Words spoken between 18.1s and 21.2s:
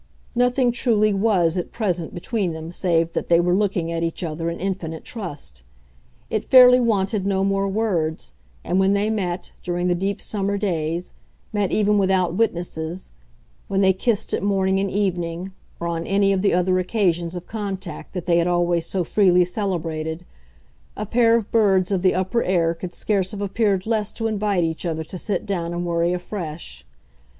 that they had always so freely celebrated, a